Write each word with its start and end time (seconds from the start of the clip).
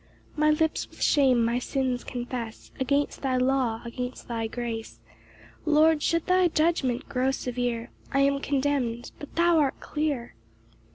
4 0.33 0.45
My 0.47 0.49
lips 0.49 0.89
with 0.89 0.99
shame 1.03 1.45
my 1.45 1.59
sins 1.59 2.03
confess 2.03 2.71
Against 2.79 3.21
thy 3.21 3.37
law, 3.37 3.83
against 3.85 4.27
thy 4.27 4.47
grace: 4.47 4.99
Lord, 5.63 6.01
should 6.01 6.25
thy 6.25 6.47
judgment 6.47 7.07
grow 7.07 7.29
severe, 7.29 7.91
I 8.11 8.21
am 8.21 8.39
condemn'd, 8.39 9.11
but 9.19 9.35
thou 9.35 9.59
art 9.59 9.79
clear. 9.79 10.33